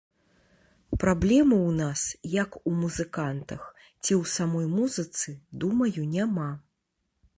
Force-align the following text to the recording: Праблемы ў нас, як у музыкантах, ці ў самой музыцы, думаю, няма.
Праблемы 1.03 1.57
ў 1.67 1.71
нас, 1.81 2.01
як 2.43 2.57
у 2.71 2.75
музыкантах, 2.79 3.61
ці 4.03 4.13
ў 4.21 4.33
самой 4.35 4.67
музыцы, 4.77 5.37
думаю, 5.65 5.99
няма. 6.17 6.49